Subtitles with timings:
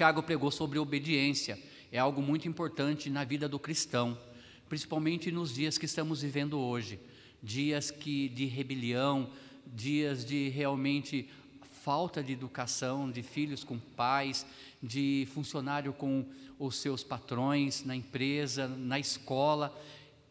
[0.00, 1.58] Tiago pregou sobre obediência,
[1.92, 4.16] é algo muito importante na vida do cristão,
[4.66, 6.98] principalmente nos dias que estamos vivendo hoje
[7.42, 9.30] dias que, de rebelião,
[9.66, 11.28] dias de realmente
[11.82, 14.46] falta de educação, de filhos com pais,
[14.82, 16.24] de funcionário com
[16.58, 19.78] os seus patrões na empresa, na escola.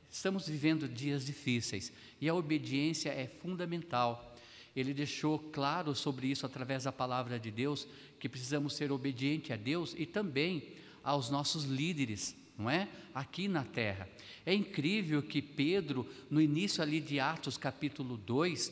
[0.10, 4.29] Estamos vivendo dias difíceis e a obediência é fundamental.
[4.76, 7.88] Ele deixou claro sobre isso através da palavra de Deus,
[8.20, 10.70] que precisamos ser obedientes a Deus e também
[11.04, 12.88] aos nossos líderes, não é?
[13.14, 14.08] Aqui na terra.
[14.46, 18.72] É incrível que Pedro, no início ali de Atos capítulo 2,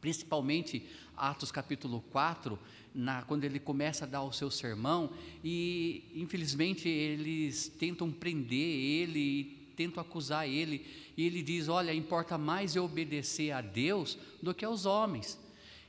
[0.00, 0.86] principalmente
[1.16, 2.58] Atos capítulo 4,
[2.94, 5.10] na, quando ele começa a dar o seu sermão,
[5.42, 10.84] e infelizmente eles tentam prender ele, tentam acusar ele,
[11.16, 15.38] e ele diz: Olha, importa mais eu obedecer a Deus do que aos homens.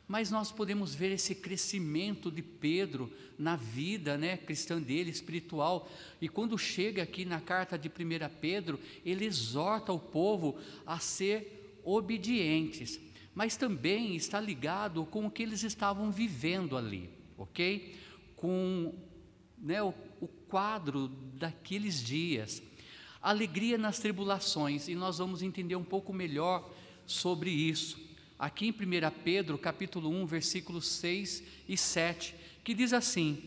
[0.08, 5.90] Mas nós podemos ver esse crescimento de Pedro na vida né, cristã dele, espiritual.
[6.22, 7.92] E quando chega aqui na carta de 1
[8.40, 13.00] Pedro, ele exorta o povo a ser obedientes,
[13.34, 17.96] mas também está ligado com o que eles estavam vivendo ali, ok?
[18.36, 18.94] Com
[19.58, 22.62] né, o, o quadro daqueles dias.
[23.22, 26.70] Alegria nas tribulações, e nós vamos entender um pouco melhor
[27.06, 28.00] sobre isso.
[28.38, 28.76] Aqui em 1
[29.26, 33.44] Pedro, capítulo 1, versículos 6 e 7, que diz assim: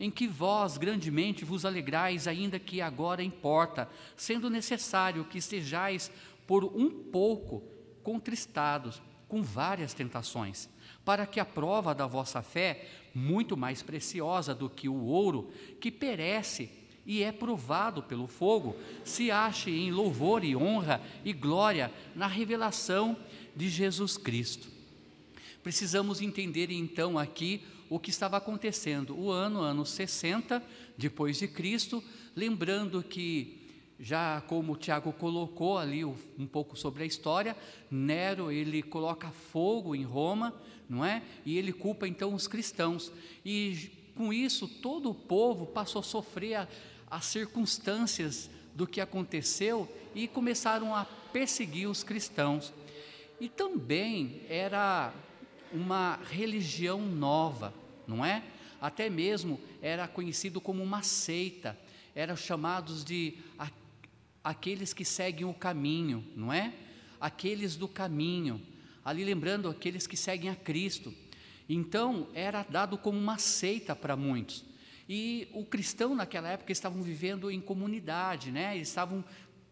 [0.00, 6.10] Em que vós grandemente vos alegrais, ainda que agora importa, sendo necessário que estejais
[6.44, 7.62] por um pouco
[8.02, 10.68] contristados com várias tentações,
[11.04, 15.92] para que a prova da vossa fé, muito mais preciosa do que o ouro, que
[15.92, 22.26] perece e é provado pelo fogo, se ache em louvor e honra e glória na
[22.26, 23.16] revelação
[23.56, 24.68] de Jesus Cristo.
[25.62, 29.18] Precisamos entender então aqui o que estava acontecendo.
[29.18, 30.62] O ano, ano 60
[30.96, 32.02] depois de Cristo,
[32.34, 33.60] lembrando que
[34.00, 37.56] já como o Tiago colocou ali um pouco sobre a história,
[37.90, 40.52] Nero ele coloca fogo em Roma,
[40.88, 41.22] não é?
[41.46, 43.12] E ele culpa então os cristãos.
[43.44, 46.68] E com isso todo o povo passou a sofrer a,
[47.12, 52.72] as circunstâncias do que aconteceu e começaram a perseguir os cristãos.
[53.38, 55.12] E também era
[55.70, 57.74] uma religião nova,
[58.06, 58.42] não é?
[58.80, 61.78] Até mesmo era conhecido como uma seita,
[62.14, 63.34] eram chamados de
[64.42, 66.72] aqueles que seguem o caminho, não é?
[67.20, 68.58] Aqueles do caminho,
[69.04, 71.12] ali lembrando aqueles que seguem a Cristo.
[71.68, 74.71] Então era dado como uma seita para muitos.
[75.14, 78.74] E o cristão naquela época estavam vivendo em comunidade, né?
[78.74, 79.22] Eles estavam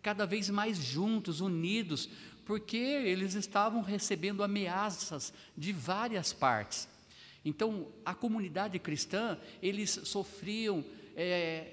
[0.03, 2.11] cada vez mais juntos, unidos,
[2.45, 6.87] porque eles estavam recebendo ameaças de várias partes.
[7.43, 10.84] Então, a comunidade cristã, eles sofriam
[11.17, 11.73] é,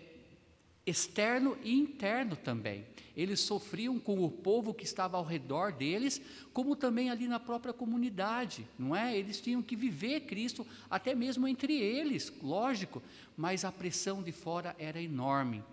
[0.87, 2.85] externo e interno também.
[3.15, 6.21] Eles sofriam com o povo que estava ao redor deles,
[6.53, 9.17] como também ali na própria comunidade, não é?
[9.17, 13.03] Eles tinham que viver Cristo até mesmo entre eles, lógico,
[13.35, 15.63] mas a pressão de fora era enorme.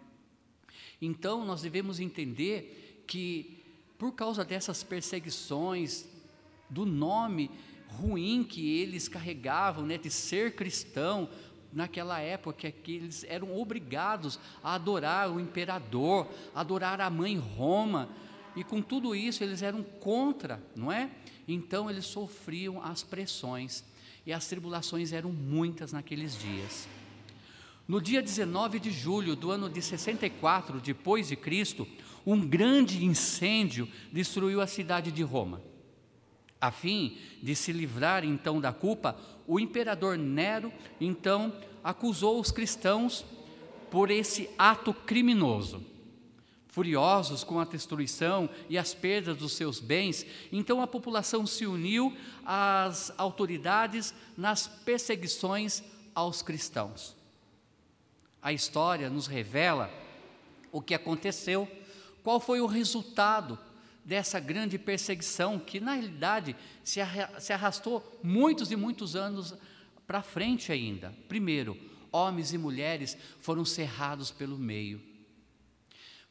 [1.01, 3.63] Então, nós devemos entender que
[3.99, 6.07] por causa dessas perseguições,
[6.69, 7.51] do nome
[7.89, 11.29] ruim que eles carregavam, né, de ser cristão,
[11.75, 18.09] naquela época que eles eram obrigados a adorar o imperador, adorar a mãe Roma,
[18.57, 21.11] e com tudo isso eles eram contra, não é?
[21.47, 23.85] Então eles sofriam as pressões
[24.25, 26.89] e as tribulações eram muitas naqueles dias.
[27.87, 31.87] No dia 19 de julho do ano de 64 depois de Cristo,
[32.25, 35.61] um grande incêndio destruiu a cidade de Roma.
[36.65, 39.15] A fim de se livrar então da culpa,
[39.47, 41.53] o imperador Nero então
[41.83, 43.23] acusou os cristãos
[43.91, 45.85] por esse ato criminoso.
[46.69, 52.17] Furiosos com a destruição e as perdas dos seus bens, então a população se uniu
[52.47, 55.83] às autoridades nas perseguições
[56.15, 57.15] aos cristãos.
[58.41, 59.91] A história nos revela
[60.73, 61.71] o que aconteceu
[62.23, 63.59] qual foi o resultado
[64.05, 67.01] dessa grande perseguição que, na realidade, se
[67.53, 69.55] arrastou muitos e muitos anos
[70.07, 71.15] para frente ainda?
[71.27, 71.77] Primeiro,
[72.13, 75.01] homens e mulheres foram cerrados pelo meio.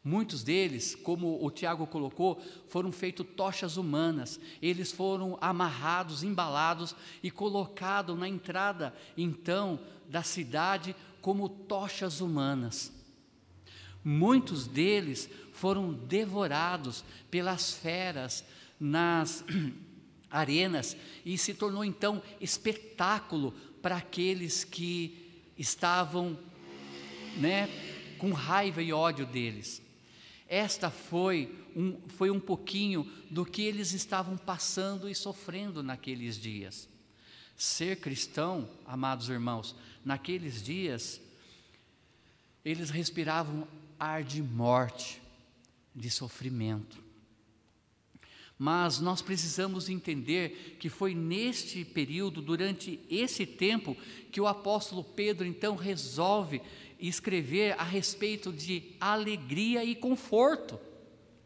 [0.05, 4.37] Muitos deles, como o Tiago colocou, foram feitos tochas humanas.
[4.61, 6.93] Eles foram amarrados, embalados
[7.23, 9.79] e colocados na entrada, então,
[10.09, 12.91] da cidade como tochas humanas.
[14.03, 15.29] Muitos deles
[15.63, 18.43] foram devorados pelas feras
[18.77, 19.45] nas
[20.29, 26.37] arenas e se tornou então espetáculo para aqueles que estavam
[27.37, 27.69] né,
[28.17, 29.81] com raiva e ódio deles.
[30.49, 36.89] Esta foi um, foi um pouquinho do que eles estavam passando e sofrendo naqueles dias.
[37.55, 39.73] Ser cristão, amados irmãos,
[40.03, 41.21] naqueles dias,
[42.65, 43.65] eles respiravam
[43.97, 45.22] ar de morte,
[45.95, 47.03] de sofrimento.
[48.57, 53.97] Mas nós precisamos entender que foi neste período, durante esse tempo,
[54.31, 56.61] que o apóstolo Pedro então resolve
[56.99, 60.79] escrever a respeito de alegria e conforto.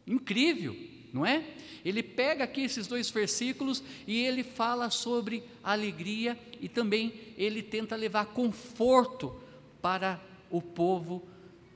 [0.05, 0.75] Incrível,
[1.11, 1.43] não é?
[1.83, 7.95] Ele pega aqui esses dois versículos e ele fala sobre alegria e também ele tenta
[7.95, 9.35] levar conforto
[9.81, 11.27] para o povo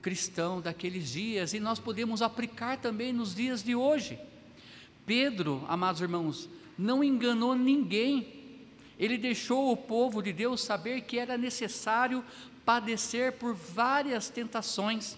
[0.01, 4.17] cristão daqueles dias e nós podemos aplicar também nos dias de hoje.
[5.05, 8.27] Pedro, amados irmãos, não enganou ninguém.
[8.97, 12.23] Ele deixou o povo de Deus saber que era necessário
[12.65, 15.17] padecer por várias tentações,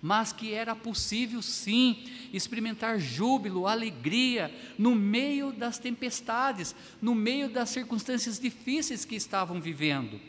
[0.00, 7.70] mas que era possível sim experimentar júbilo, alegria no meio das tempestades, no meio das
[7.70, 10.20] circunstâncias difíceis que estavam vivendo.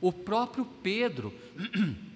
[0.00, 1.34] O próprio Pedro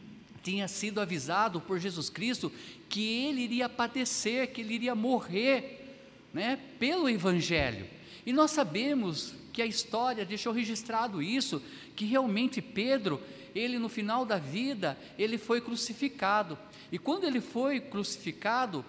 [0.44, 2.52] tinha sido avisado por Jesus Cristo
[2.88, 5.96] que ele iria padecer, que ele iria morrer,
[6.32, 7.86] né, pelo Evangelho.
[8.26, 11.62] E nós sabemos que a história deixou registrado isso,
[11.96, 13.20] que realmente Pedro
[13.54, 16.58] ele no final da vida, ele foi crucificado.
[16.90, 18.84] E quando ele foi crucificado,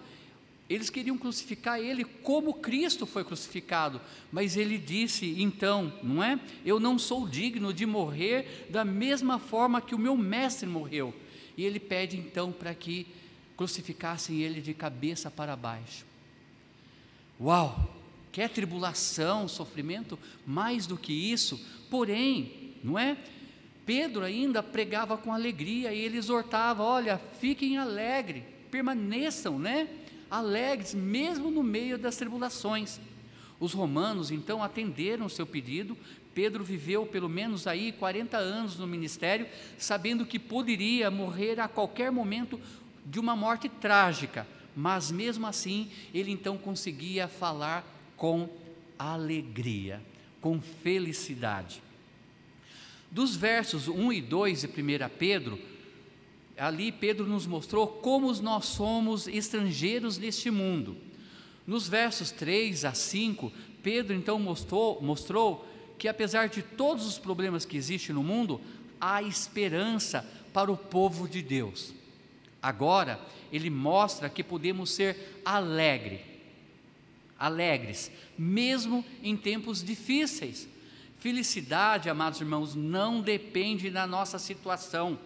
[0.68, 4.00] eles queriam crucificar ele como Cristo foi crucificado,
[4.32, 6.40] mas ele disse então, não é?
[6.64, 11.14] Eu não sou digno de morrer da mesma forma que o meu mestre morreu.
[11.56, 13.06] E ele pede então para que
[13.56, 16.04] crucificassem ele de cabeça para baixo.
[17.40, 17.94] Uau!
[18.30, 21.58] Quer tribulação, sofrimento, mais do que isso,
[21.88, 23.16] porém, não é?
[23.86, 29.88] Pedro ainda pregava com alegria e ele exortava: olha, fiquem alegres, permaneçam, né?
[30.30, 33.00] Alegres, mesmo no meio das tribulações.
[33.58, 35.96] Os romanos então atenderam o seu pedido.
[36.36, 39.46] Pedro viveu pelo menos aí 40 anos no ministério,
[39.78, 42.60] sabendo que poderia morrer a qualquer momento
[43.06, 44.46] de uma morte trágica,
[44.76, 47.86] mas mesmo assim ele então conseguia falar
[48.18, 48.50] com
[48.98, 50.02] alegria,
[50.38, 51.82] com felicidade.
[53.10, 54.72] Dos versos 1 e 2 de 1
[55.18, 55.58] Pedro,
[56.58, 60.98] ali Pedro nos mostrou como nós somos estrangeiros neste mundo.
[61.66, 63.50] Nos versos 3 a 5,
[63.82, 65.66] Pedro então mostrou, mostrou
[65.98, 68.60] que apesar de todos os problemas que existem no mundo,
[69.00, 71.94] há esperança para o povo de Deus.
[72.62, 73.20] Agora,
[73.52, 76.24] ele mostra que podemos ser alegre,
[77.38, 80.68] alegres, mesmo em tempos difíceis.
[81.18, 85.18] Felicidade, amados irmãos, não depende da nossa situação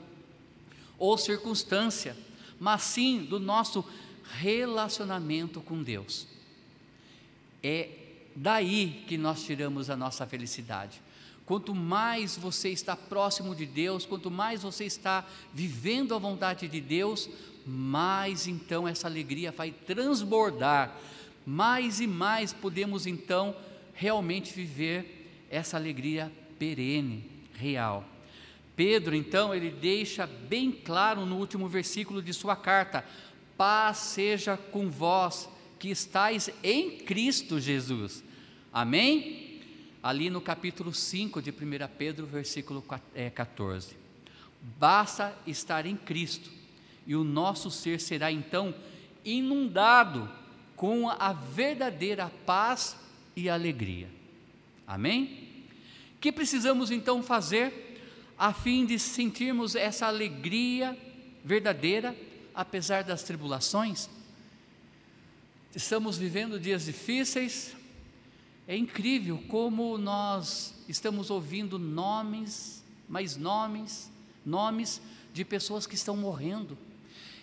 [0.98, 2.16] ou circunstância,
[2.58, 3.84] mas sim do nosso
[4.38, 6.26] relacionamento com Deus.
[7.62, 7.88] É
[8.34, 11.00] daí que nós tiramos a nossa felicidade.
[11.44, 16.80] Quanto mais você está próximo de Deus, quanto mais você está vivendo a vontade de
[16.80, 17.28] Deus,
[17.66, 20.96] mais então essa alegria vai transbordar,
[21.44, 23.56] mais e mais podemos então
[23.92, 28.04] realmente viver essa alegria perene, real.
[28.76, 33.04] Pedro, então, ele deixa bem claro no último versículo de sua carta:
[33.56, 38.24] paz seja com vós que estáis em Cristo Jesus.
[38.72, 39.60] Amém?
[40.02, 41.54] Ali no capítulo 5 de 1
[41.98, 42.82] Pedro, versículo
[43.34, 43.92] 14.
[43.92, 43.96] É,
[44.78, 46.50] Basta estar em Cristo,
[47.06, 48.74] e o nosso ser será então
[49.24, 50.30] inundado
[50.76, 52.96] com a verdadeira paz
[53.36, 54.08] e alegria.
[54.86, 55.50] Amém?
[56.20, 57.98] que precisamos então fazer
[58.38, 60.96] a fim de sentirmos essa alegria
[61.42, 62.14] verdadeira,
[62.54, 64.08] apesar das tribulações?
[65.74, 67.74] Estamos vivendo dias difíceis,
[68.66, 74.10] é incrível como nós estamos ouvindo nomes, mais nomes,
[74.44, 75.00] nomes
[75.32, 76.76] de pessoas que estão morrendo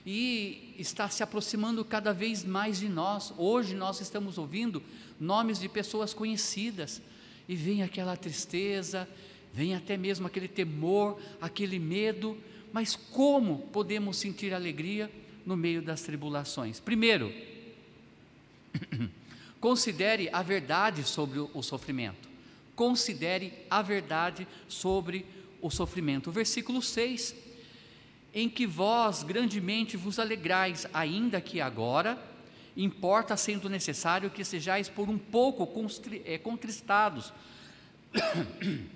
[0.05, 3.33] e está se aproximando cada vez mais de nós.
[3.37, 4.81] Hoje nós estamos ouvindo
[5.19, 7.01] nomes de pessoas conhecidas,
[7.47, 9.07] e vem aquela tristeza,
[9.53, 12.37] vem até mesmo aquele temor, aquele medo,
[12.71, 15.11] mas como podemos sentir alegria
[15.45, 16.79] no meio das tribulações?
[16.79, 17.33] Primeiro,
[19.59, 22.29] Considere a verdade sobre o sofrimento.
[22.75, 25.25] Considere a verdade sobre
[25.61, 26.29] o sofrimento.
[26.29, 27.35] O versículo 6:
[28.33, 32.21] Em que vós grandemente vos alegrais, ainda que agora,
[32.75, 35.67] importa sendo necessário que sejais por um pouco
[36.23, 37.33] é, contristados,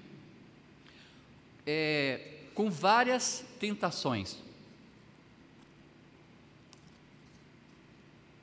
[1.65, 4.37] é, com várias tentações.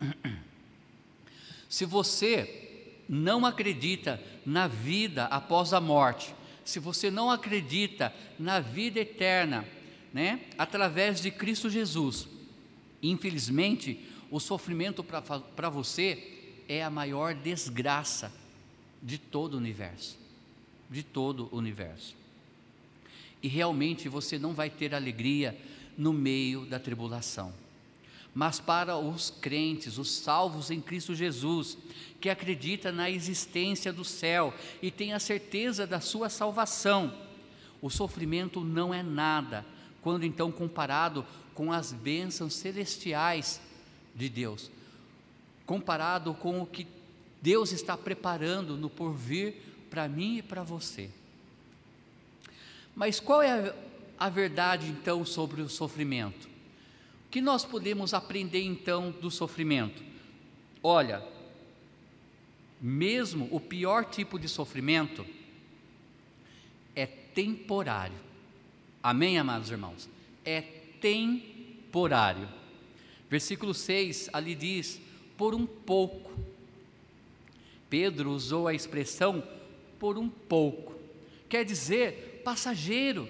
[1.68, 6.34] Se você não acredita na vida após a morte,
[6.64, 9.66] se você não acredita na vida eterna,
[10.12, 12.28] né, através de Cristo Jesus,
[13.02, 18.32] infelizmente, o sofrimento para você é a maior desgraça
[19.02, 20.18] de todo o universo.
[20.90, 22.16] De todo o universo.
[23.42, 25.58] E realmente você não vai ter alegria
[25.96, 27.52] no meio da tribulação.
[28.38, 31.76] Mas para os crentes, os salvos em Cristo Jesus,
[32.20, 37.12] que acredita na existência do céu e tem a certeza da sua salvação,
[37.82, 39.66] o sofrimento não é nada,
[40.02, 43.60] quando então comparado com as bênçãos celestiais
[44.14, 44.70] de Deus,
[45.66, 46.86] comparado com o que
[47.42, 49.56] Deus está preparando no porvir
[49.90, 51.10] para mim e para você.
[52.94, 53.74] Mas qual é a,
[54.26, 56.57] a verdade então sobre o sofrimento?
[57.30, 60.02] Que nós podemos aprender então do sofrimento?
[60.82, 61.22] Olha,
[62.80, 65.26] mesmo o pior tipo de sofrimento
[66.94, 68.18] é temporário.
[69.02, 70.08] Amém, amados irmãos?
[70.44, 70.60] É
[71.00, 72.48] temporário.
[73.28, 75.00] Versículo 6 ali diz:
[75.36, 76.32] por um pouco.
[77.88, 79.42] Pedro usou a expressão
[79.98, 80.94] por um pouco,
[81.48, 83.28] quer dizer passageiro.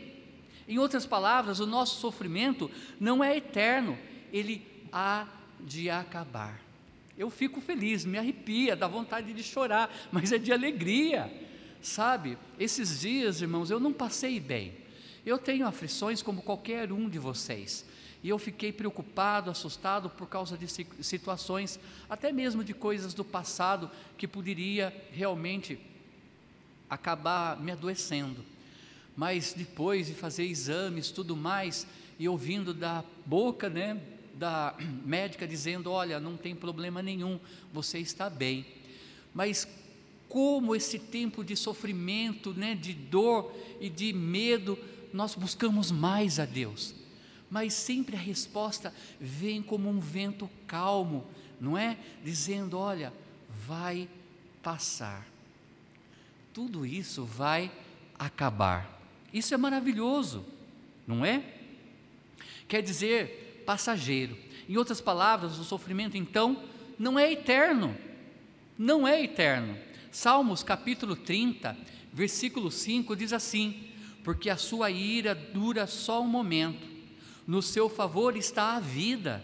[0.68, 2.70] Em outras palavras, o nosso sofrimento
[3.00, 3.98] não é eterno,
[4.30, 5.26] ele há
[5.58, 6.60] de acabar.
[7.16, 11.32] Eu fico feliz, me arrepia, dá vontade de chorar, mas é de alegria,
[11.80, 12.36] sabe?
[12.58, 14.76] Esses dias, irmãos, eu não passei bem.
[15.24, 17.86] Eu tenho aflições como qualquer um de vocês.
[18.22, 20.68] E eu fiquei preocupado, assustado por causa de
[21.02, 25.78] situações, até mesmo de coisas do passado que poderia realmente
[26.90, 28.44] acabar me adoecendo.
[29.18, 31.88] Mas depois de fazer exames, tudo mais,
[32.20, 34.00] e ouvindo da boca, né,
[34.34, 37.40] da médica dizendo: "Olha, não tem problema nenhum,
[37.72, 38.64] você está bem".
[39.34, 39.66] Mas
[40.28, 44.78] como esse tempo de sofrimento, né, de dor e de medo,
[45.12, 46.94] nós buscamos mais a Deus
[47.50, 51.26] mas sempre a resposta vem como um vento calmo,
[51.60, 51.96] não é?
[52.22, 53.12] Dizendo: olha,
[53.66, 54.08] vai
[54.62, 55.26] passar.
[56.52, 57.72] Tudo isso vai
[58.18, 58.97] acabar.
[59.32, 60.44] Isso é maravilhoso,
[61.06, 61.42] não é?
[62.66, 64.36] Quer dizer, passageiro.
[64.68, 66.62] Em outras palavras, o sofrimento então
[66.98, 67.96] não é eterno.
[68.78, 69.76] Não é eterno.
[70.10, 71.76] Salmos capítulo 30,
[72.12, 73.88] versículo 5 diz assim:
[74.24, 76.98] Porque a sua ira dura só um momento
[77.48, 79.42] no seu favor está a vida.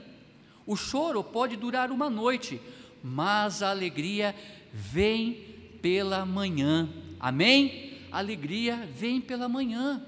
[0.66, 2.60] O choro pode durar uma noite,
[3.02, 4.36] mas a alegria
[4.70, 5.42] vem
[5.80, 6.86] pela manhã.
[7.18, 7.93] Amém?
[8.18, 10.04] Alegria vem pela manhã.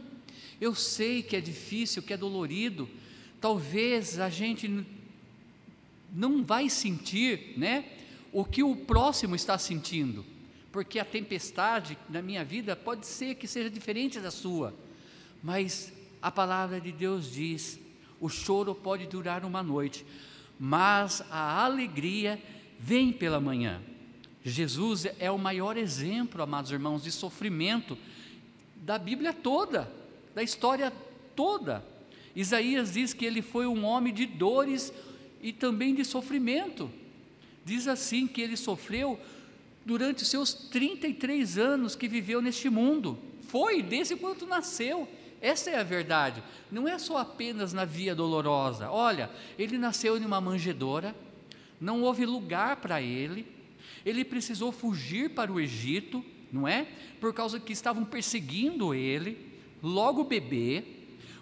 [0.61, 2.89] Eu sei que é difícil, que é dolorido.
[3.41, 4.87] Talvez a gente
[6.13, 7.85] não vai sentir, né,
[8.33, 10.25] o que o próximo está sentindo,
[10.71, 14.75] porque a tempestade na minha vida pode ser que seja diferente da sua.
[15.43, 17.79] Mas a palavra de Deus diz
[18.21, 20.05] o choro pode durar uma noite,
[20.59, 22.41] mas a alegria
[22.79, 23.83] vem pela manhã.
[24.51, 27.99] Jesus é o maior exemplo, amados irmãos, de sofrimento
[28.77, 29.91] da Bíblia toda,
[30.37, 30.93] da história
[31.35, 31.85] toda.
[32.35, 34.93] Isaías diz que ele foi um homem de dores
[35.43, 36.89] e também de sofrimento.
[37.65, 39.19] Diz assim que ele sofreu
[39.85, 43.19] durante os seus 33 anos que viveu neste mundo.
[43.49, 45.09] Foi desde quando nasceu.
[45.41, 46.41] Essa é a verdade.
[46.71, 48.93] Não é só apenas na via dolorosa.
[48.93, 51.17] Olha, ele nasceu em uma manjedoura,
[51.81, 53.56] não houve lugar para ele,
[54.07, 56.87] ele precisou fugir para o Egito, não é?
[57.21, 59.37] Por causa que estavam perseguindo ele,
[59.83, 60.85] logo bebê,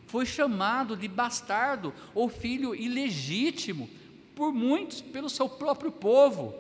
[0.07, 3.91] foi chamado de bastardo ou filho ilegítimo
[4.35, 6.55] por muitos, pelo seu próprio povo.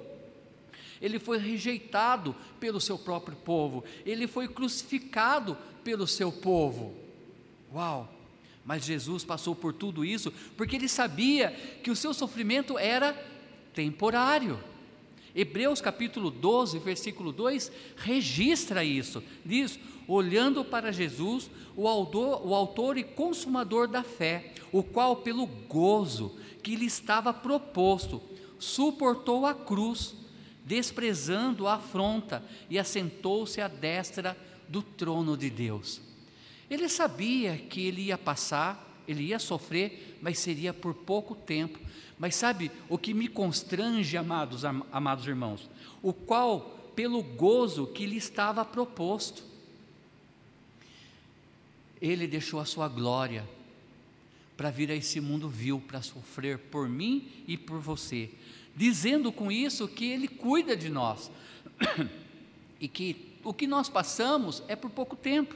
[1.00, 6.94] Ele foi rejeitado pelo seu próprio povo, ele foi crucificado pelo seu povo.
[7.72, 8.12] Uau!
[8.62, 11.50] Mas Jesus passou por tudo isso porque ele sabia
[11.82, 13.12] que o seu sofrimento era
[13.72, 14.58] temporário.
[15.34, 19.22] Hebreus capítulo 12, versículo 2 registra isso.
[19.44, 25.46] Diz: olhando para Jesus, o autor, o autor e consumador da fé, o qual, pelo
[25.46, 28.22] gozo que lhe estava proposto,
[28.58, 30.14] suportou a cruz,
[30.64, 34.36] desprezando a afronta, e assentou-se à destra
[34.68, 36.00] do trono de Deus.
[36.70, 41.78] Ele sabia que ele ia passar, ele ia sofrer, mas seria por pouco tempo.
[42.24, 45.68] Mas sabe o que me constrange, amados, amados irmãos?
[46.02, 49.44] O qual, pelo gozo que lhe estava proposto,
[52.00, 53.46] ele deixou a sua glória
[54.56, 58.30] para vir a esse mundo vil, para sofrer por mim e por você.
[58.74, 61.30] dizendo com isso que Ele cuida de nós
[62.80, 65.54] e que o que nós passamos é por pouco tempo.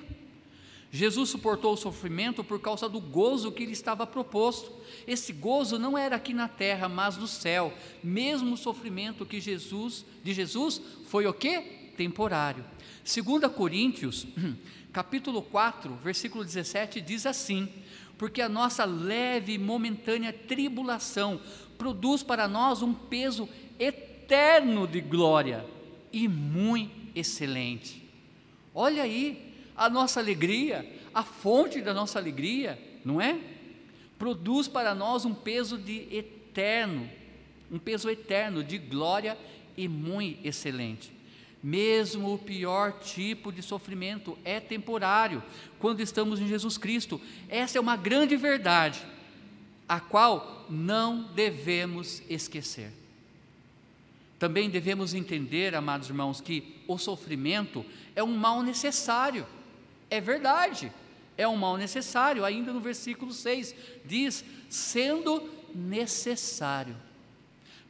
[0.90, 4.73] Jesus suportou o sofrimento por causa do gozo que lhe estava proposto.
[5.07, 7.73] Esse gozo não era aqui na terra, mas no céu.
[8.02, 11.92] Mesmo o sofrimento que Jesus, de Jesus, foi o quê?
[11.97, 12.64] Temporário.
[13.04, 14.26] 2 Coríntios,
[14.92, 17.68] capítulo 4, versículo 17 diz assim:
[18.18, 21.40] porque a nossa leve e momentânea tribulação
[21.78, 25.64] produz para nós um peso eterno de glória
[26.12, 28.02] e muito excelente.
[28.75, 29.48] Olha aí
[29.78, 33.38] a nossa alegria, a fonte da nossa alegria, não é?
[34.18, 37.08] Produz para nós um peso de eterno,
[37.70, 39.38] um peso eterno de glória
[39.76, 41.12] e muito excelente.
[41.62, 45.42] Mesmo o pior tipo de sofrimento é temporário
[45.78, 47.20] quando estamos em Jesus Cristo.
[47.49, 49.00] Essa é uma grande verdade,
[49.88, 52.92] a qual não devemos esquecer.
[54.38, 59.47] Também devemos entender, amados irmãos, que o sofrimento é um mal necessário.
[60.10, 60.92] É verdade,
[61.36, 62.44] é um mal necessário.
[62.44, 63.74] Ainda no versículo 6
[64.04, 66.96] diz: sendo necessário.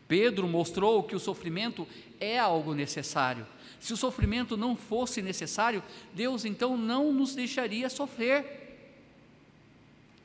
[0.07, 1.87] Pedro mostrou que o sofrimento
[2.21, 3.47] é algo necessário.
[3.79, 5.83] Se o sofrimento não fosse necessário,
[6.13, 8.89] Deus então não nos deixaria sofrer,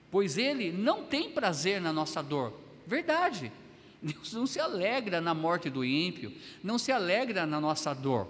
[0.10, 2.54] pois Ele não tem prazer na nossa dor,
[2.88, 3.52] verdade.
[4.02, 8.28] Deus não se alegra na morte do ímpio, não se alegra na nossa dor,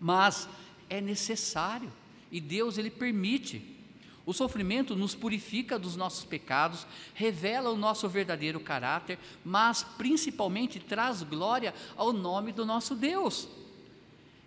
[0.00, 0.48] mas
[0.88, 1.92] é necessário
[2.30, 3.62] e Deus ele permite.
[4.26, 11.22] O sofrimento nos purifica dos nossos pecados, revela o nosso verdadeiro caráter, mas principalmente traz
[11.22, 13.48] glória ao nome do nosso Deus.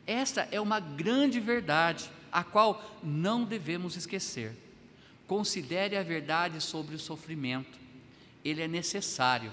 [0.05, 4.55] Esta é uma grande verdade, a qual não devemos esquecer.
[5.27, 7.79] Considere a verdade sobre o sofrimento.
[8.43, 9.51] Ele é necessário,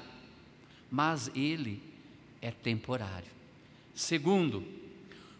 [0.90, 1.82] mas ele
[2.42, 3.30] é temporário.
[3.94, 4.64] Segundo,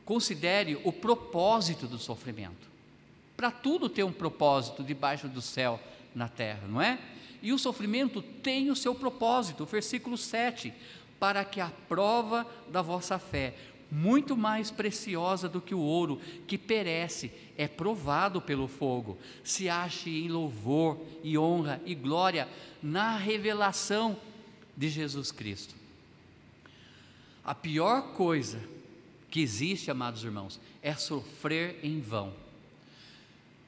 [0.05, 2.69] considere o propósito do sofrimento.
[3.40, 5.81] Para tudo tem um propósito debaixo do céu,
[6.14, 6.98] na terra, não é?
[7.40, 10.70] E o sofrimento tem o seu propósito, versículo 7,
[11.18, 13.55] para que a prova da vossa fé,
[13.90, 20.11] muito mais preciosa do que o ouro, que perece, é provado pelo fogo, se ache
[20.11, 22.46] em louvor e honra e glória
[22.83, 24.18] na revelação
[24.76, 25.74] de Jesus Cristo.
[27.42, 28.61] A pior coisa
[29.31, 32.50] que existe, amados irmãos, é sofrer em vão.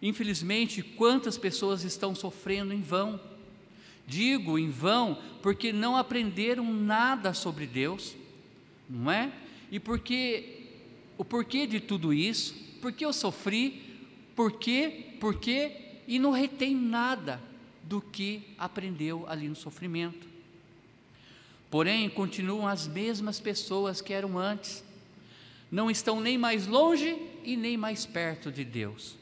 [0.02, 3.20] Infelizmente, quantas pessoas estão sofrendo em vão?
[4.04, 8.16] Digo em vão porque não aprenderam nada sobre Deus,
[8.90, 9.32] não é?
[9.70, 10.66] E porque
[11.16, 12.52] o porquê de tudo isso?
[12.80, 13.80] Porque eu sofri?
[14.34, 15.14] Por quê?
[15.20, 15.76] Por quê?
[16.08, 17.40] E não retém nada
[17.84, 20.26] do que aprendeu ali no sofrimento.
[21.70, 24.84] Porém, continuam as mesmas pessoas que eram antes.
[25.70, 29.21] Não estão nem mais longe e nem mais perto de Deus.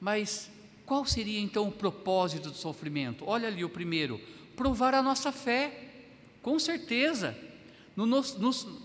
[0.00, 0.50] Mas
[0.86, 3.24] qual seria então o propósito do sofrimento?
[3.26, 4.20] Olha ali o primeiro:
[4.56, 5.88] provar a nossa fé,
[6.42, 7.36] com certeza.
[7.94, 8.22] No, no,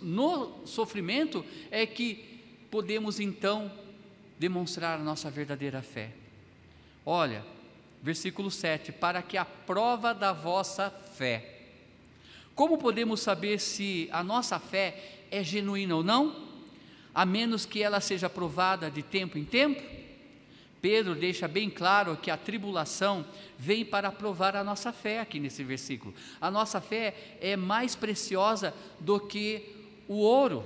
[0.02, 3.72] no, sofrimento é que podemos então
[4.38, 6.12] demonstrar a nossa verdadeira fé.
[7.06, 7.46] Olha,
[8.04, 11.54] versículo 7: para que a prova da vossa fé.
[12.54, 16.46] Como podemos saber se a nossa fé é genuína ou não?
[17.14, 19.82] A menos que ela seja provada de tempo em tempo?
[20.82, 23.26] Pedro deixa bem claro que a tribulação
[23.58, 26.14] vem para provar a nossa fé aqui nesse versículo.
[26.40, 29.64] A nossa fé é mais preciosa do que
[30.08, 30.64] o ouro.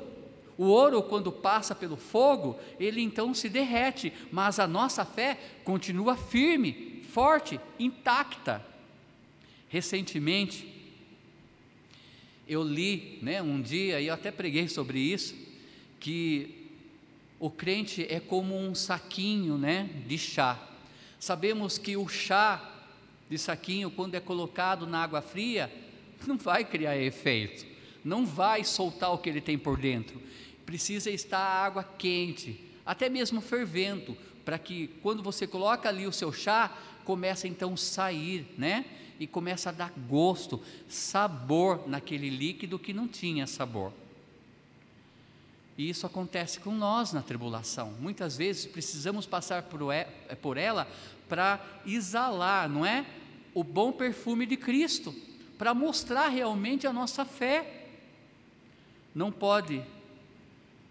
[0.58, 6.18] O ouro, quando passa pelo fogo, ele então se derrete, mas a nossa fé continua
[6.18, 8.66] firme, forte, intacta.
[9.70, 10.68] Recentemente,
[12.46, 15.34] eu li, né, um dia, e eu até preguei sobre isso,
[15.98, 16.59] que
[17.40, 20.60] o crente é como um saquinho né, de chá.
[21.20, 22.78] Sabemos que o chá
[23.30, 25.72] de saquinho, quando é colocado na água fria,
[26.28, 27.66] não vai criar efeito,
[28.04, 30.22] não vai soltar o que ele tem por dentro.
[30.66, 36.12] Precisa estar a água quente, até mesmo fervendo, para que quando você coloca ali o
[36.12, 36.76] seu chá,
[37.06, 38.86] comece então a sair, né?
[39.20, 43.92] E começa a dar gosto, sabor naquele líquido que não tinha sabor.
[45.80, 47.94] E isso acontece com nós na tribulação.
[48.02, 50.86] Muitas vezes precisamos passar por ela
[51.30, 53.06] para exalar, não é?
[53.54, 55.16] O bom perfume de Cristo,
[55.58, 57.88] para mostrar realmente a nossa fé.
[59.16, 59.82] Não pode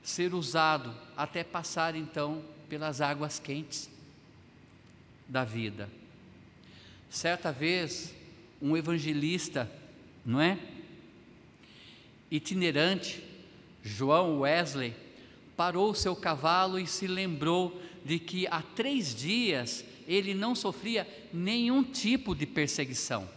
[0.03, 3.91] ser usado até passar então pelas águas quentes
[5.29, 5.87] da vida.
[7.11, 8.15] Certa vez,
[8.63, 9.71] um evangelista,
[10.25, 10.59] não é?
[12.31, 13.23] itinerante,
[13.89, 14.95] João Wesley,
[15.57, 21.83] parou seu cavalo e se lembrou de que há três dias ele não sofria nenhum
[21.83, 23.29] tipo de perseguição.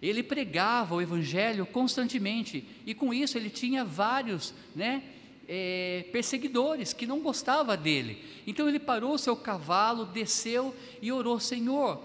[0.00, 5.02] Ele pregava o Evangelho constantemente e com isso ele tinha vários né,
[5.48, 8.24] é, perseguidores que não gostavam dele.
[8.46, 12.02] Então ele parou seu cavalo, desceu e orou: Senhor,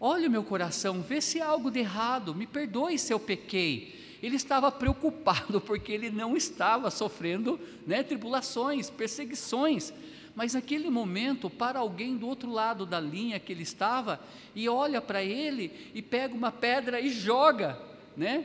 [0.00, 4.01] olha o meu coração, vê se há algo de errado, me perdoe se eu pequei.
[4.22, 9.92] Ele estava preocupado porque ele não estava sofrendo né, tribulações, perseguições
[10.34, 14.20] mas naquele momento, para alguém do outro lado da linha que ele estava,
[14.54, 17.78] e olha para ele e pega uma pedra e joga,
[18.16, 18.44] né?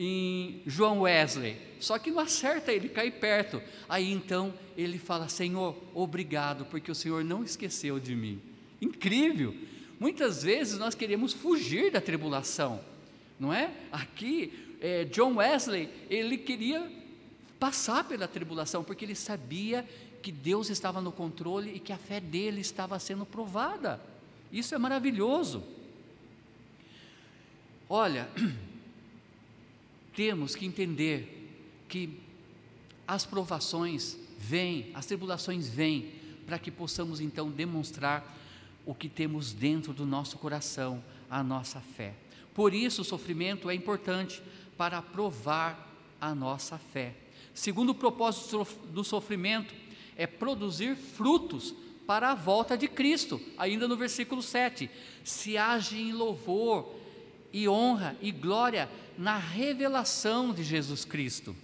[0.00, 3.60] Em João Wesley, só que não acerta ele, cai perto.
[3.88, 8.40] Aí então ele fala: Senhor, obrigado, porque o Senhor não esqueceu de mim.
[8.80, 9.54] Incrível!
[9.98, 12.80] Muitas vezes nós queremos fugir da tribulação,
[13.40, 13.72] não é?
[13.90, 16.90] Aqui, é, John Wesley, ele queria
[17.58, 19.86] passar pela tribulação, porque ele sabia
[20.22, 24.00] que Deus estava no controle e que a fé dele estava sendo provada.
[24.52, 25.62] Isso é maravilhoso.
[27.88, 28.28] Olha,
[30.14, 31.48] temos que entender
[31.88, 32.20] que
[33.06, 36.12] as provações vêm, as tribulações vêm,
[36.46, 38.36] para que possamos então demonstrar
[38.84, 42.14] o que temos dentro do nosso coração, a nossa fé.
[42.58, 44.42] Por isso, o sofrimento é importante
[44.76, 47.14] para provar a nossa fé.
[47.54, 49.72] Segundo o propósito do sofrimento,
[50.16, 51.72] é produzir frutos
[52.04, 54.90] para a volta de Cristo, ainda no versículo 7.
[55.22, 56.96] Se age em louvor
[57.52, 61.54] e honra e glória na revelação de Jesus Cristo.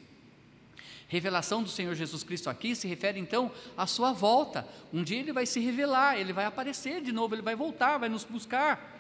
[1.09, 4.65] Revelação do Senhor Jesus Cristo aqui se refere então à sua volta.
[4.93, 8.09] Um dia ele vai se revelar, ele vai aparecer de novo, ele vai voltar, vai
[8.09, 8.94] nos buscar.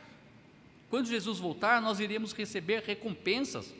[0.94, 3.74] Quando Jesus voltar, nós iremos receber recompensas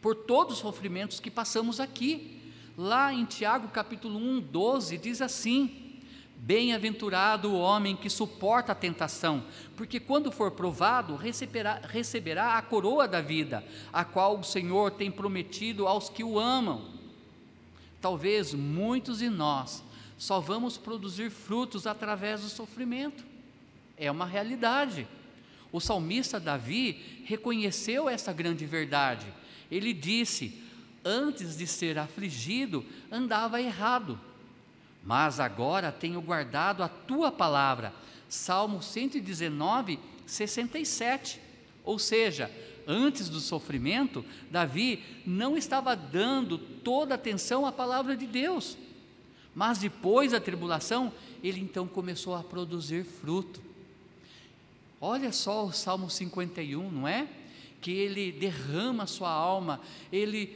[0.00, 2.40] por todos os sofrimentos que passamos aqui.
[2.78, 5.98] Lá em Tiago capítulo 1, 12, diz assim:
[6.36, 9.42] Bem-aventurado o homem que suporta a tentação,
[9.76, 15.10] porque quando for provado, receberá, receberá a coroa da vida, a qual o Senhor tem
[15.10, 16.92] prometido aos que o amam.
[18.00, 19.82] Talvez muitos de nós
[20.16, 23.24] só vamos produzir frutos através do sofrimento,
[23.96, 25.08] é uma realidade.
[25.74, 29.26] O salmista Davi reconheceu essa grande verdade.
[29.68, 30.62] Ele disse:
[31.04, 34.16] antes de ser afligido, andava errado.
[35.02, 37.92] Mas agora tenho guardado a tua palavra.
[38.28, 41.40] Salmo 119, 67.
[41.82, 42.48] Ou seja,
[42.86, 48.78] antes do sofrimento, Davi não estava dando toda atenção à palavra de Deus.
[49.52, 53.73] Mas depois da tribulação, ele então começou a produzir fruto.
[55.06, 57.28] Olha só o Salmo 51, não é?
[57.78, 59.78] Que ele derrama sua alma,
[60.10, 60.46] ele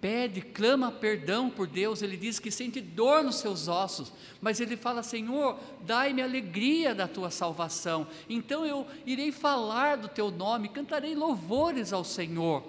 [0.00, 4.76] pede, clama perdão por Deus, ele diz que sente dor nos seus ossos, mas ele
[4.76, 11.14] fala: Senhor, dai-me alegria da tua salvação, então eu irei falar do teu nome, cantarei
[11.14, 12.64] louvores ao Senhor.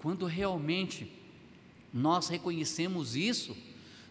[0.00, 1.10] Quando realmente
[1.94, 3.56] nós reconhecemos isso,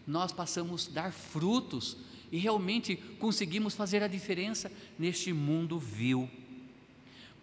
[0.04, 1.96] nós passamos a dar frutos
[2.32, 6.28] e realmente conseguimos fazer a diferença neste mundo vil.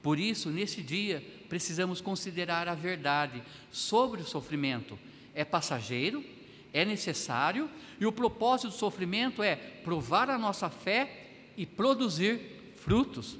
[0.01, 4.97] Por isso, neste dia, precisamos considerar a verdade sobre o sofrimento.
[5.35, 6.25] É passageiro,
[6.73, 12.39] é necessário, e o propósito do sofrimento é provar a nossa fé e produzir
[12.77, 13.37] frutos.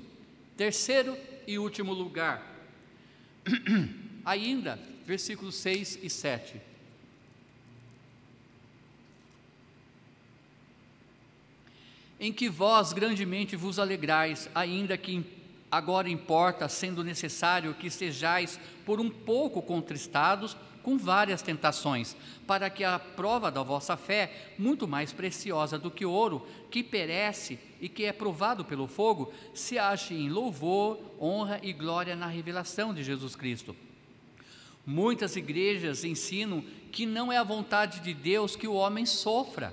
[0.56, 2.46] Terceiro e último lugar,
[4.24, 6.69] ainda, versículos 6 e 7.
[12.20, 15.24] Em que vós grandemente vos alegrais, ainda que
[15.72, 22.16] Agora importa, sendo necessário, que estejais por um pouco contristados com várias tentações,
[22.48, 27.60] para que a prova da vossa fé, muito mais preciosa do que ouro, que perece
[27.80, 32.92] e que é provado pelo fogo, se ache em louvor, honra e glória na revelação
[32.92, 33.76] de Jesus Cristo.
[34.84, 39.72] Muitas igrejas ensinam que não é a vontade de Deus que o homem sofra,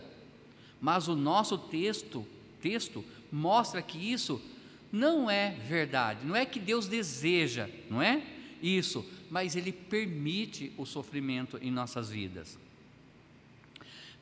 [0.78, 2.26] mas o nosso texto,
[2.66, 4.42] texto mostra que isso
[4.90, 8.22] não é verdade, não é que Deus deseja, não é
[8.60, 12.58] isso, mas Ele permite o sofrimento em nossas vidas.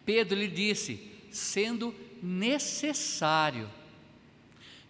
[0.05, 3.69] Pedro lhe disse, sendo necessário.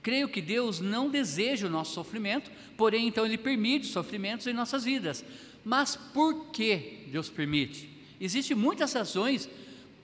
[0.02, 4.84] Creio que Deus não deseja o nosso sofrimento, porém, então, Ele permite sofrimentos em nossas
[4.84, 5.24] vidas.
[5.64, 7.88] Mas por que Deus permite?
[8.20, 9.48] Existem muitas razões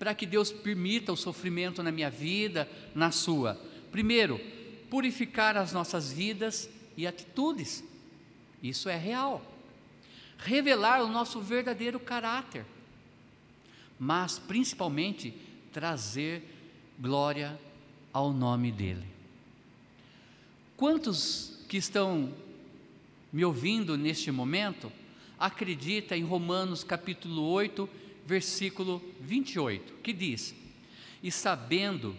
[0.01, 3.61] para que Deus permita o sofrimento na minha vida, na sua.
[3.93, 4.41] Primeiro,
[4.89, 7.85] purificar as nossas vidas e atitudes.
[8.63, 9.47] Isso é real.
[10.39, 12.65] revelar o nosso verdadeiro caráter,
[13.99, 15.35] mas principalmente
[15.71, 16.43] trazer
[16.99, 17.61] glória
[18.11, 19.07] ao nome dEle.
[20.79, 22.33] Quantos que estão
[23.31, 24.91] me ouvindo neste momento
[25.39, 27.87] acredita em Romanos capítulo 8,
[28.31, 30.55] versículo 28, que diz:
[31.21, 32.17] "E sabendo,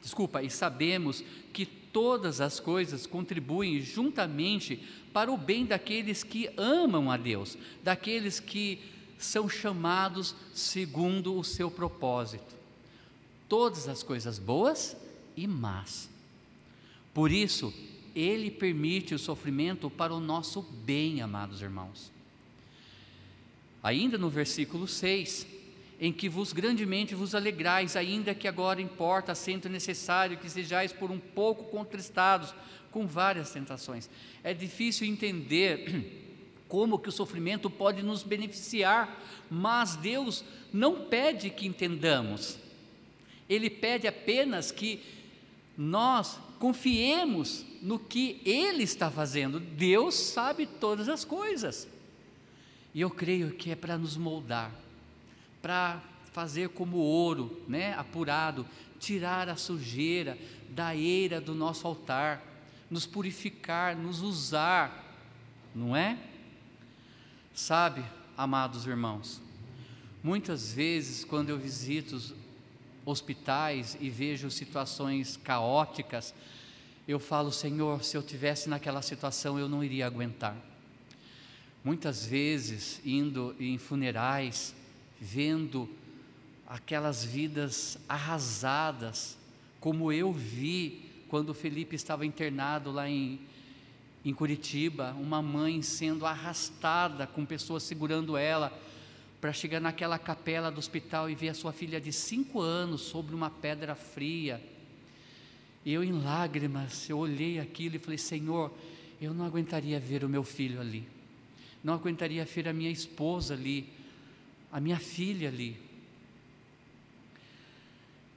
[0.00, 7.10] desculpa, e sabemos que todas as coisas contribuem juntamente para o bem daqueles que amam
[7.10, 8.80] a Deus, daqueles que
[9.18, 12.56] são chamados segundo o seu propósito.
[13.46, 14.96] Todas as coisas boas
[15.36, 16.08] e más.
[17.12, 17.74] Por isso,
[18.14, 22.10] ele permite o sofrimento para o nosso bem, amados irmãos.
[23.82, 25.46] Ainda no versículo 6,
[26.00, 31.10] em que vos grandemente vos alegrais, ainda que agora importa, sendo necessário que sejais por
[31.10, 32.54] um pouco contristados
[32.90, 34.08] com várias tentações.
[34.42, 36.30] É difícil entender
[36.68, 42.58] como que o sofrimento pode nos beneficiar, mas Deus não pede que entendamos.
[43.48, 45.02] Ele pede apenas que
[45.76, 49.58] nós confiemos no que Ele está fazendo.
[49.58, 51.88] Deus sabe todas as coisas.
[52.94, 54.72] E eu creio que é para nos moldar
[55.60, 56.00] para
[56.32, 58.66] fazer como ouro, né, apurado,
[58.98, 60.38] tirar a sujeira
[60.70, 62.42] da eira do nosso altar,
[62.90, 65.18] nos purificar, nos usar,
[65.74, 66.18] não é?
[67.54, 68.04] Sabe,
[68.36, 69.40] amados irmãos,
[70.22, 72.34] muitas vezes quando eu visito
[73.04, 76.34] hospitais e vejo situações caóticas,
[77.08, 80.56] eu falo, Senhor, se eu tivesse naquela situação eu não iria aguentar.
[81.82, 84.74] Muitas vezes indo em funerais,
[85.20, 85.88] vendo
[86.66, 89.36] aquelas vidas arrasadas,
[89.80, 93.40] como eu vi quando Felipe estava internado lá em,
[94.24, 98.72] em Curitiba, uma mãe sendo arrastada com pessoas segurando ela
[99.40, 103.34] para chegar naquela capela do hospital e ver a sua filha de cinco anos sobre
[103.34, 104.62] uma pedra fria.
[105.84, 108.70] Eu em lágrimas, eu olhei aquilo e falei, Senhor,
[109.20, 111.08] eu não aguentaria ver o meu filho ali,
[111.82, 113.88] não aguentaria ver a minha esposa ali,
[114.70, 115.76] a minha filha ali.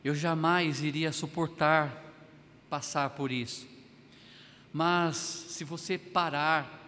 [0.03, 2.03] Eu jamais iria suportar
[2.69, 3.67] passar por isso.
[4.71, 6.81] Mas se você parar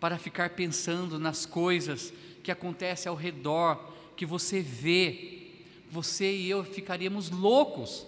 [0.00, 5.48] para ficar pensando nas coisas que acontecem ao redor, que você vê,
[5.90, 8.06] você e eu ficaríamos loucos.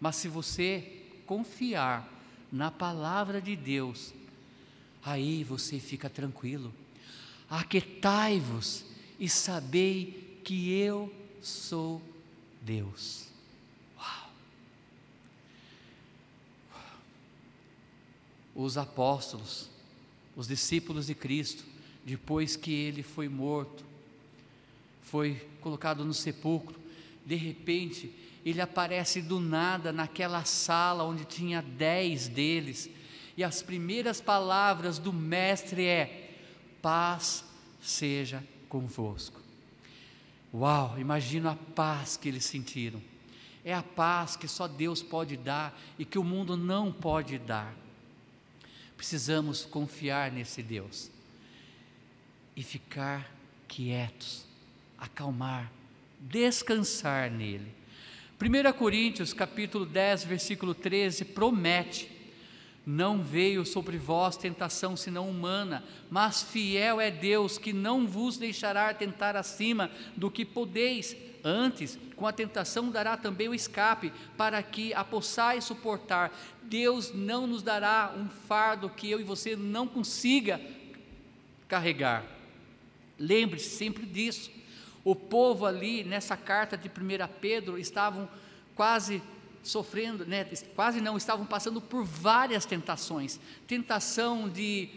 [0.00, 2.08] Mas se você confiar
[2.50, 4.14] na palavra de Deus,
[5.04, 6.72] aí você fica tranquilo.
[7.48, 8.84] Aquetai-vos
[9.18, 12.02] e sabei que eu sou
[12.60, 13.28] Deus.
[13.96, 14.30] Uau!
[18.54, 19.70] Os apóstolos,
[20.36, 21.64] os discípulos de Cristo,
[22.04, 23.84] depois que ele foi morto,
[25.02, 26.78] foi colocado no sepulcro,
[27.24, 28.12] de repente
[28.44, 32.88] ele aparece do nada naquela sala onde tinha dez deles,
[33.38, 36.34] e as primeiras palavras do Mestre é:
[36.82, 37.44] paz
[37.80, 39.40] seja convosco.
[40.52, 43.00] Uau, imagina a paz que eles sentiram.
[43.64, 47.72] É a paz que só Deus pode dar e que o mundo não pode dar.
[48.96, 51.08] Precisamos confiar nesse Deus
[52.56, 53.32] e ficar
[53.68, 54.44] quietos,
[54.98, 55.70] acalmar,
[56.18, 57.72] descansar nele.
[58.42, 62.17] 1 Coríntios capítulo 10, versículo 13 promete
[62.90, 68.94] não veio sobre vós tentação senão humana, mas fiel é Deus que não vos deixará
[68.94, 71.14] tentar acima do que podeis.
[71.44, 76.34] Antes, com a tentação dará também o escape, para que a possais suportar.
[76.62, 80.58] Deus não nos dará um fardo que eu e você não consiga
[81.68, 82.24] carregar.
[83.18, 84.50] Lembre-se sempre disso.
[85.04, 86.92] O povo ali, nessa carta de 1
[87.38, 88.26] Pedro, estavam
[88.74, 89.22] quase
[89.68, 93.38] sofrendo, né, quase não, estavam passando por várias tentações.
[93.66, 94.88] Tentação de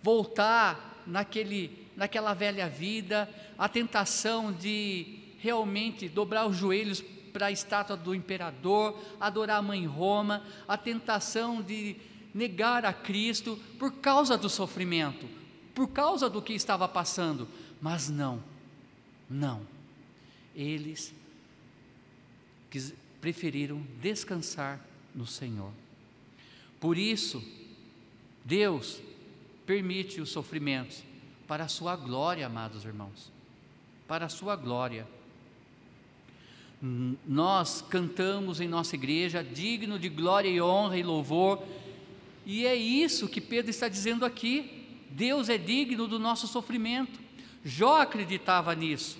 [0.00, 7.96] voltar naquele, naquela velha vida, a tentação de realmente dobrar os joelhos para a estátua
[7.96, 11.96] do imperador, adorar a mãe Roma, a tentação de
[12.32, 15.28] negar a Cristo por causa do sofrimento,
[15.74, 17.48] por causa do que estava passando,
[17.80, 18.42] mas não,
[19.28, 19.62] não,
[20.54, 21.12] eles
[23.20, 24.80] preferiram descansar
[25.14, 25.72] no Senhor.
[26.78, 27.42] Por isso,
[28.44, 29.00] Deus
[29.66, 31.02] permite os sofrimentos
[31.46, 33.30] para a sua glória, amados irmãos,
[34.08, 35.06] para a sua glória.
[36.80, 41.62] Nós cantamos em nossa igreja, digno de glória e honra e louvor,
[42.46, 44.86] e é isso que Pedro está dizendo aqui.
[45.10, 47.20] Deus é digno do nosso sofrimento.
[47.64, 49.18] Jó acreditava nisso.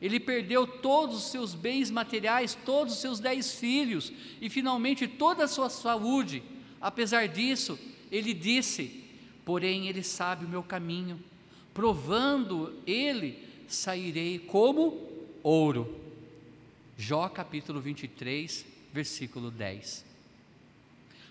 [0.00, 5.44] Ele perdeu todos os seus bens materiais, todos os seus dez filhos e finalmente toda
[5.44, 6.42] a sua saúde.
[6.80, 7.78] Apesar disso,
[8.12, 9.04] ele disse:
[9.44, 11.18] Porém, ele sabe o meu caminho,
[11.72, 15.00] provando ele, sairei como
[15.42, 16.00] ouro.
[16.98, 20.04] Jó capítulo 23, versículo 10.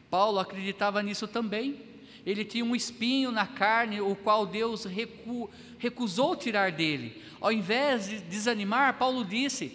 [0.10, 1.82] Paulo acreditava nisso também.
[2.26, 7.22] Ele tinha um espinho na carne, o qual Deus recu, recusou tirar dele.
[7.40, 9.72] Ao invés de desanimar, Paulo disse: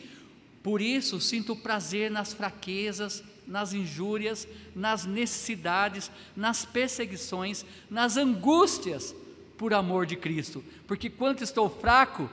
[0.63, 9.15] Por isso sinto prazer nas fraquezas, nas injúrias, nas necessidades, nas perseguições, nas angústias,
[9.57, 10.65] por amor de Cristo.
[10.89, 12.29] Porque quando estou fraco,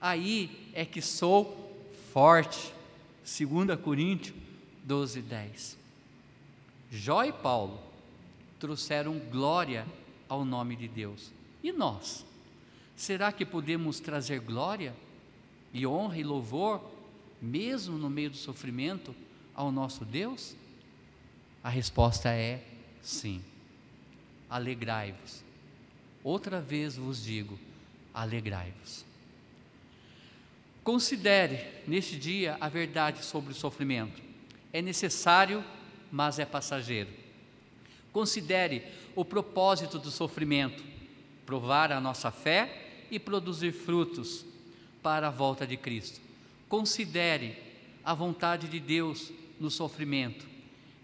[0.00, 2.72] aí é que sou forte.
[3.24, 4.36] 2 Coríntios
[4.84, 5.78] 12, 10.
[6.90, 7.91] Jó e Paulo
[8.62, 9.84] trouxeram glória
[10.28, 11.32] ao nome de Deus.
[11.64, 12.24] E nós?
[12.94, 14.94] Será que podemos trazer glória
[15.74, 16.80] e honra e louvor,
[17.40, 19.12] mesmo no meio do sofrimento,
[19.52, 20.54] ao nosso Deus?
[21.60, 22.64] A resposta é
[23.02, 23.42] sim.
[24.48, 25.42] Alegrai-vos.
[26.22, 27.58] Outra vez vos digo:
[28.14, 29.04] alegrai-vos.
[30.84, 34.22] Considere neste dia a verdade sobre o sofrimento.
[34.72, 35.64] É necessário,
[36.12, 37.21] mas é passageiro.
[38.12, 38.84] Considere
[39.16, 40.82] o propósito do sofrimento:
[41.46, 44.44] provar a nossa fé e produzir frutos
[45.02, 46.20] para a volta de Cristo.
[46.68, 47.56] Considere
[48.04, 50.46] a vontade de Deus no sofrimento.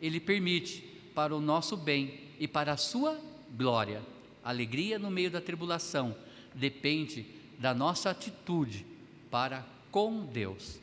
[0.01, 0.83] Ele permite
[1.15, 3.19] para o nosso bem e para a sua
[3.57, 4.03] glória.
[4.45, 6.15] Alegria no meio da tribulação
[6.55, 7.27] depende
[7.59, 8.87] da nossa atitude
[9.31, 10.81] para com Deus.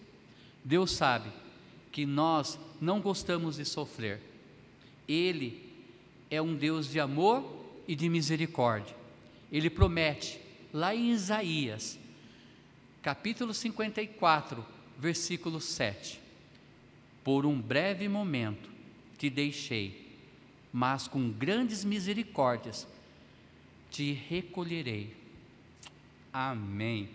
[0.64, 1.30] Deus sabe
[1.92, 4.22] que nós não gostamos de sofrer.
[5.08, 5.74] Ele
[6.30, 7.44] é um Deus de amor
[7.88, 8.96] e de misericórdia.
[9.52, 10.40] Ele promete
[10.74, 11.98] lá em Isaías,
[13.02, 14.66] capítulo 54,
[14.98, 16.20] versículo 7.
[17.24, 18.70] Por um breve momento
[19.18, 20.18] te deixei,
[20.72, 22.88] mas com grandes misericórdias
[23.90, 25.16] te recolherei.
[26.34, 27.10] Amém.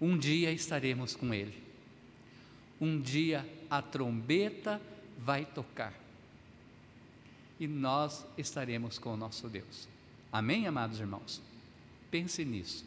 [0.00, 1.62] Um dia estaremos com Ele.
[2.80, 4.80] Um dia a trombeta
[5.18, 5.94] vai tocar.
[7.60, 9.86] E nós estaremos com o nosso Deus.
[10.32, 11.42] Amém, amados irmãos?
[12.10, 12.86] Pense nisso.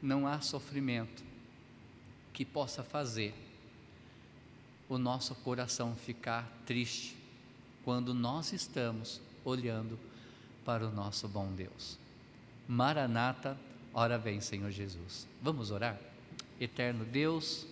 [0.00, 1.22] Não há sofrimento
[2.32, 3.34] que possa fazer
[4.88, 7.14] o nosso coração ficar triste
[7.84, 9.98] quando nós estamos olhando
[10.64, 11.98] para o nosso bom Deus.
[12.66, 13.58] Maranata,
[13.92, 15.26] ora vem, Senhor Jesus.
[15.42, 16.00] Vamos orar?
[16.60, 17.66] Eterno Deus,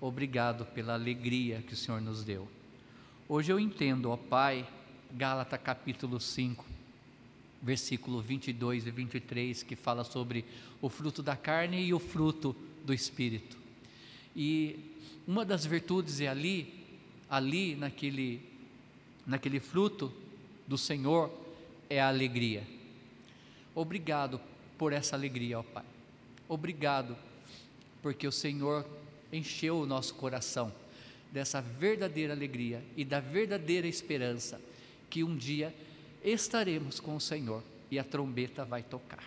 [0.00, 2.48] obrigado pela alegria que o Senhor nos deu.
[3.28, 4.66] Hoje eu entendo, ó Pai,
[5.12, 6.64] Gálatas capítulo 5,
[7.60, 10.44] versículo 22 e 23, que fala sobre
[10.80, 13.58] o fruto da carne e o fruto do espírito.
[14.36, 14.78] E
[15.26, 16.86] uma das virtudes é ali,
[17.28, 18.48] ali naquele
[19.26, 20.12] naquele fruto
[20.66, 21.30] do Senhor
[21.88, 22.66] é a alegria.
[23.74, 24.40] Obrigado
[24.78, 25.84] por essa alegria, ó Pai.
[26.48, 27.16] Obrigado
[28.02, 28.84] porque o Senhor
[29.32, 30.72] encheu o nosso coração
[31.30, 34.60] dessa verdadeira alegria e da verdadeira esperança
[35.10, 35.74] que um dia
[36.22, 39.24] estaremos com o Senhor e a trombeta vai tocar.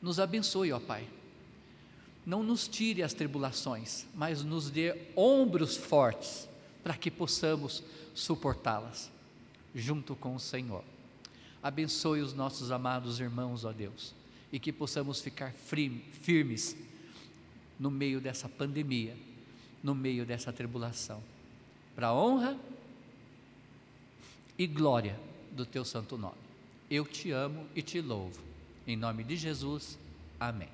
[0.00, 1.06] Nos abençoe, ó Pai.
[2.24, 6.48] Não nos tire as tribulações, mas nos dê ombros fortes
[6.82, 7.82] para que possamos
[8.14, 9.10] suportá-las
[9.74, 10.84] junto com o Senhor.
[11.62, 14.14] Abençoe os nossos amados irmãos, ó Deus,
[14.52, 16.76] e que possamos ficar firmes
[17.78, 19.16] no meio dessa pandemia,
[19.82, 21.22] no meio dessa tribulação,
[21.94, 22.58] para a honra
[24.58, 25.18] e glória
[25.50, 26.42] do teu santo nome.
[26.90, 28.40] Eu te amo e te louvo.
[28.86, 29.98] Em nome de Jesus,
[30.40, 30.68] amém.